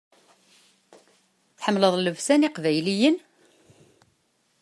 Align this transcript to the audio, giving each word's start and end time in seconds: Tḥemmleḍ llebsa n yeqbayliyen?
Tḥemmleḍ 1.57 1.93
llebsa 1.97 2.35
n 2.39 2.45
yeqbayliyen? 2.45 3.17